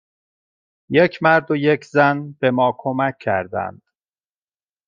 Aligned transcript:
یک 0.89 1.23
مرد 1.23 1.51
و 1.51 1.55
یک 1.55 1.85
زن 1.85 2.35
به 2.39 2.51
ما 2.51 2.75
کمک 2.77 3.17
کردند. 3.17 3.81